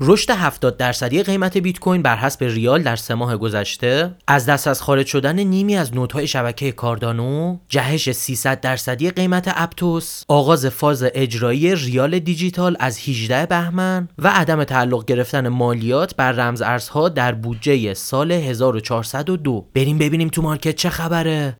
[0.00, 4.68] رشد 70 درصدی قیمت بیت کوین بر حسب ریال در سه ماه گذشته از دست
[4.68, 11.04] از خارج شدن نیمی از نودهای شبکه کاردانو جهش 300 درصدی قیمت اپتوس آغاز فاز
[11.14, 17.32] اجرایی ریال دیجیتال از 18 بهمن و عدم تعلق گرفتن مالیات بر رمز ارزها در
[17.34, 21.56] بودجه سال 1402 بریم ببینیم تو مارکت چه خبره.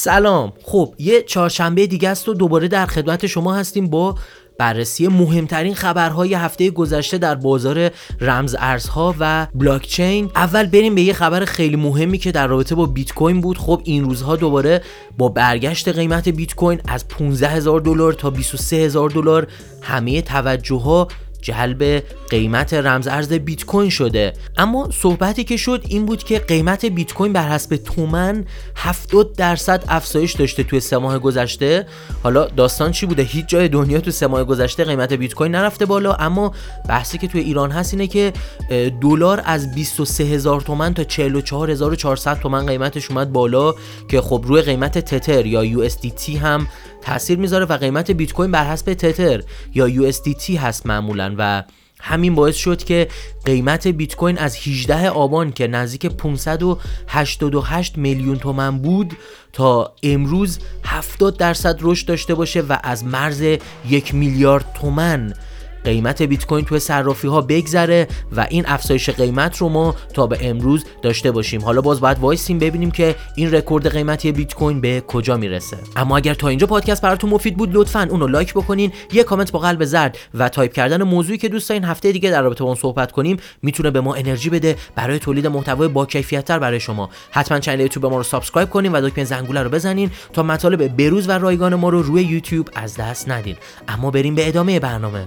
[0.00, 0.52] سلام.
[0.62, 4.14] خب یه چهارشنبه دیگه است و دوباره در خدمت شما هستیم با
[4.58, 10.30] بررسی مهمترین خبرهای هفته گذشته در بازار رمز ارزها و بلاکچین.
[10.36, 13.58] اول بریم به یه خبر خیلی مهمی که در رابطه با بیت کوین بود.
[13.58, 14.82] خب این روزها دوباره
[15.18, 19.46] با برگشت قیمت بیت کوین از 15 هزار دلار تا 23 هزار دلار
[19.82, 21.08] همه توجه ها
[21.42, 24.32] جلب قیمت رمز ارز بیت کوین شده.
[24.56, 28.44] اما صحبتی که شد این بود که قیمت بیت کوین بر حسب تومن
[28.76, 31.86] 70 درصد افزایش داشته توی سه ماه گذشته.
[32.22, 35.86] حالا داستان چی بوده؟ هیچ جای دنیا تو سه ماه گذشته قیمت بیت کوین نرفته
[35.86, 36.52] بالا اما
[36.88, 38.32] بحثی که توی ایران هست اینه که
[39.00, 43.74] دلار از 23 هزار تومن تا 44400 تومن قیمتش اومد بالا
[44.08, 45.88] که خب روی قیمت تتر یا یو
[46.42, 46.66] هم
[47.02, 49.42] تاثیر می‌ذاره و قیمت بیت کوین بر حسب تتر
[49.74, 50.12] یا یو
[50.58, 51.27] هست معمولا.
[51.38, 51.62] و
[52.00, 53.08] همین باعث شد که
[53.44, 59.16] قیمت بیت کوین از 18 آبان که نزدیک 588 میلیون تومن بود
[59.52, 63.42] تا امروز 70 درصد رشد داشته باشه و از مرز
[63.88, 65.34] یک میلیارد تومن
[65.88, 70.38] قیمت بیت کوین توی صرافی ها بگذره و این افزایش قیمت رو ما تا به
[70.40, 71.60] امروز داشته باشیم.
[71.60, 75.76] حالا باز باید وایسیم ببینیم که این رکورد قیمتی بیت کوین به کجا می‌رسه.
[75.96, 79.58] اما اگر تا اینجا پادکست براتون مفید بود لطفا اونو لایک بکنین یه کامنت با
[79.58, 82.76] قلب زرد و تایپ کردن موضوعی که دوست دارین هفته دیگه در رابطه با اون
[82.76, 87.10] صحبت کنیم می‌تونه به ما انرژی بده برای تولید محتوای با کیفیت برای شما.
[87.30, 91.28] حتما کانال یوتیوب ما رو subscribe کنین و دکمه زنگوله رو بزنین تا مطالب بروز
[91.28, 93.56] و رایگان ما رو روی یوتیوب از دست ندین.
[93.88, 95.26] اما بریم به ادامه برنامه.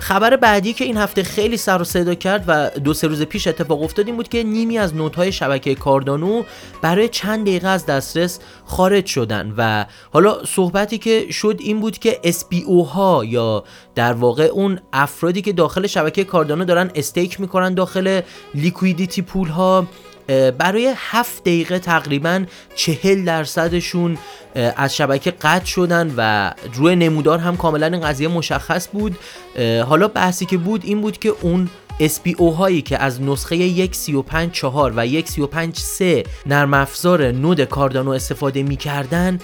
[0.00, 3.46] خبر بعدی که این هفته خیلی سر و صدا کرد و دو سه روز پیش
[3.46, 6.42] اتفاق افتاد این بود که نیمی از نودهای شبکه کاردانو
[6.82, 12.20] برای چند دقیقه از دسترس خارج شدن و حالا صحبتی که شد این بود که
[12.24, 18.20] SPO ها یا در واقع اون افرادی که داخل شبکه کاردانو دارن استیک می‌کنن داخل
[18.54, 19.86] لیکویدیتی پول ها
[20.58, 22.44] برای هفت دقیقه تقریبا
[22.74, 24.18] چهل درصدشون
[24.54, 29.16] از شبکه قطع شدن و روی نمودار هم کاملا این قضیه مشخص بود.
[29.86, 35.06] حالا بحثی که بود این بود که اون SPO هایی که از نسخه 1.35.4 و
[35.06, 39.38] 1.35.3 نرم افزار نود کاردانو استفاده می‌کردن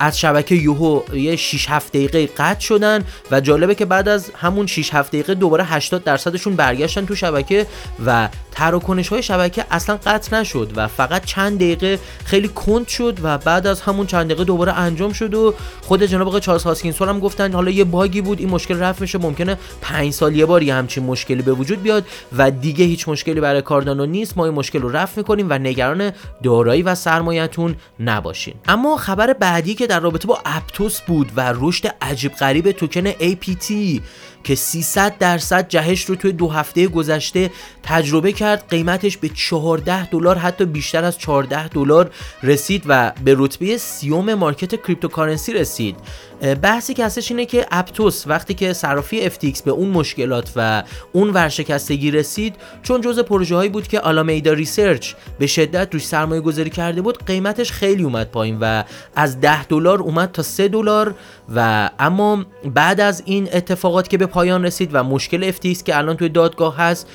[0.00, 4.66] از شبکه یوهو یه 6 7 دقیقه قطع شدن و جالبه که بعد از همون
[4.66, 7.66] 6 7 دقیقه دوباره 80 درصدشون برگشتن تو شبکه
[8.06, 13.38] و تراکنش های شبکه اصلا قطع نشد و فقط چند دقیقه خیلی کند شد و
[13.38, 17.20] بعد از همون چند دقیقه دوباره انجام شد و خود جناب آقای چارلز هاسکینسون هم
[17.20, 20.74] گفتن حالا یه باگی بود این مشکل رفع میشه ممکنه 5 سال یه بار یه
[20.74, 22.04] همچین مشکلی به وجود بیاد
[22.36, 26.12] و دیگه هیچ مشکلی برای کاردانو نیست ما این مشکل رو رفع می‌کنیم و نگران
[26.42, 28.54] دارایی و سرمایه‌تون نباشین.
[28.68, 34.00] اما خبر بعدی که در رابطه با اپتوس بود و رشد عجیب غریب توکن APT
[34.44, 37.50] که 300 درصد جهش رو توی دو هفته گذشته
[37.82, 42.10] تجربه کرد قیمتش به 14 دلار حتی بیشتر از 14 دلار
[42.42, 45.96] رسید و به رتبه سیوم market cryptocurrency رسید.
[46.40, 50.82] بحثی که هستش اینه که اپتوس وقتی که صرافی FTX به اون مشکلات و
[51.12, 56.40] اون ورشکستگی رسید چون جزء پروژه هایی بود که Alameda Research به شدت روش سرمایه
[56.40, 58.84] گذاری کرده بود قیمتش خیلی اومد پایین و
[59.16, 61.14] از 10 دلار اومد تا 3 دلار
[61.54, 62.44] و اما
[62.74, 66.76] بعد از این اتفاقات که به پایان رسید و مشکل FTX که الان توی دادگاه
[66.76, 67.08] هست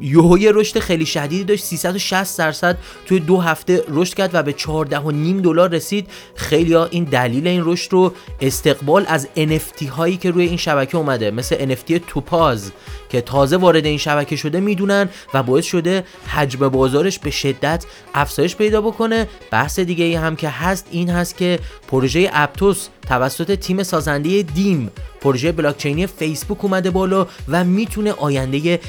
[0.00, 4.98] یوهوی رشد خیلی شدیدی داشت 360 درصد توی دو هفته رشد کرد و به 14
[4.98, 6.08] و نیم دلار رسید.
[6.34, 11.30] خیلی این دلیل این رشد رو استقبال از NFT هایی که روی این شبکه اومده
[11.30, 12.72] مثل NFT توپاز
[13.08, 18.56] که تازه وارد این شبکه شده می‌دونن و باعث شده حجم بازارش به شدت افزایش
[18.56, 19.28] پیدا بکنه.
[19.50, 24.90] بحث دیگه ای هم که هست این هست که پروژه اپتوس توسط تیم سازنده دیم
[25.20, 28.80] پروژه بلاکچینی فیسبوک اومده بالا و می‌تونه آینده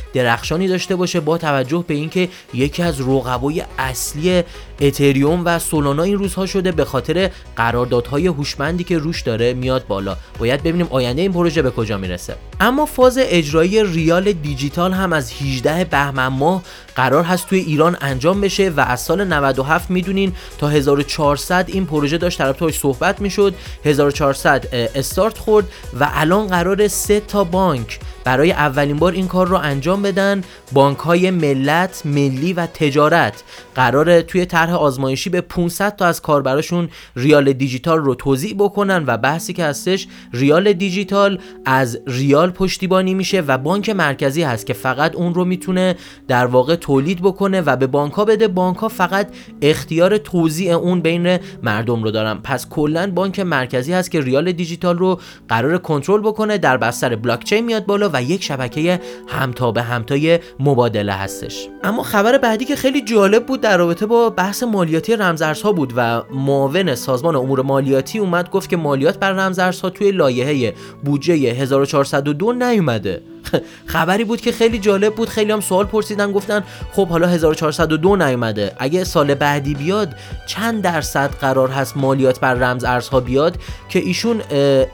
[0.43, 4.43] درخشانی داشته باشه با توجه به اینکه یکی از رقبای اصلی
[4.81, 10.17] اتریوم و سولانا این روزها شده به خاطر قراردادهای هوشمندی که روش داره میاد بالا.
[10.39, 12.35] باید ببینیم آینده این پروژه به کجا می‌رسه.
[12.59, 16.63] اما فاز اجرایی ریال دیجیتال هم از 18 بهمن ماه
[16.95, 22.17] قرار هست توی ایران انجام بشه و از سال 97 می‌دونین تا 1400 این پروژه
[22.17, 23.55] داشت طرف صحبت می‌شد.
[23.85, 25.65] 1400 استارت خورد
[25.99, 30.43] و الان قرار سه تا بانک برای اولین بار این کار رو انجام بدن.
[30.71, 33.43] بانک های ملت ملی و تجارت.
[33.75, 39.17] قراره توی طرح آزمایشی به 500 تا از کاربراشون ریال دیجیتال رو توضیح بکنن و
[39.17, 45.15] بحثی که هستش ریال دیجیتال از ریال پشتیبانی میشه و بانک مرکزی هست که فقط
[45.15, 45.95] اون رو می‌تونه
[46.27, 48.47] در واقع تولید بکنه و به بانک ها بده.
[48.47, 49.27] بانک ها فقط
[49.61, 52.39] اختیار توزیع اون بین مردم رو دارن.
[52.43, 57.43] پس کلا بانک مرکزی هست که ریال دیجیتال رو قرار کنترل بکنه در بستر بلاک
[57.43, 61.67] چین میاد بالا و یک شبکه همتا به همتای مبادله هستش.
[61.83, 66.23] اما خبر بعدی که خیلی جالب بود در رابطه با بحث مالیاتی رمزارزها بود و
[66.33, 73.32] معاون سازمان امور مالیاتی اومد گفت که مالیات بر رمزارزها توی لایحه بودجه 1402 نیومده.
[73.93, 75.29] خبری بود که خیلی جالب بود.
[75.29, 78.71] خیلی هم سوال پرسیدن گفتن خب حالا 1402 نیومده.
[78.79, 80.15] اگه سال بعدی بیاد
[80.47, 83.57] چند درصد قرار هست مالیات بر رمز ارزها بیاد؟
[83.89, 84.41] که ایشون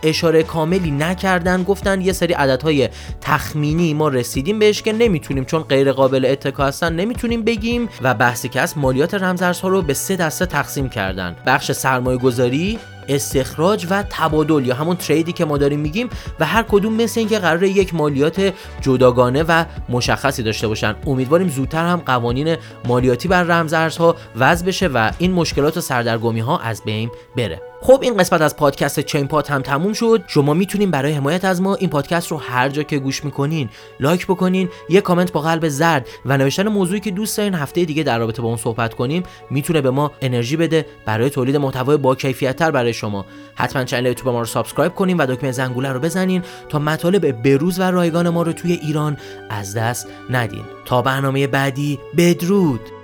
[0.03, 1.63] اشاره کاملی نکردن.
[1.63, 2.89] گفتن یه سری عددهای
[3.21, 7.89] تخمینی ما رسیدیم بهش که نمی‌تونیم چون غیر قابل اتکا هستن نمی‌تونیم بگیم.
[8.01, 11.35] و بحثی که از مالیات رمز ارزها رو به سه دسته تقسیم کردن.
[11.45, 12.79] بخش سرمایه گذاری
[13.09, 16.09] استخراج و تبادل یا همون تریدی که ما داریم میگیم
[16.39, 20.95] و هر کدوم مثل اینکه قرار یک مالیات جداگانه و مشخصی داشته باشن.
[21.07, 26.59] امیدواریم زودتر هم قوانین مالیاتی بر رمزارزها وضع بشه و این مشکلات و سردرگمی ها
[26.59, 27.68] از بین بره.
[27.81, 30.23] خب این قسمت از پادکست چین پاد هم تموم شد.
[30.27, 34.27] شما می‌تونین برای حمایت از ما این پادکست رو هر جا که گوش می‌کنین لایک
[34.27, 38.19] بکنین یه کامنت با قلب زرد و نوشتن موضوعی که دوست دارین هفته دیگه در
[38.19, 42.55] رابطه با اون صحبت کنیم می‌تونه به ما انرژی بده برای تولید محتوای با کیفیت
[42.55, 43.25] تر برای شما.
[43.55, 47.79] حتما channel یوتیوب ما رو subscribe کنین و دکمه زنگوله رو بزنین تا مطالب بروز
[47.79, 49.17] و رایگان ما رو توی ایران
[49.49, 50.63] از دست ندین.
[50.85, 52.98] تا برنامه بعدی بدرود!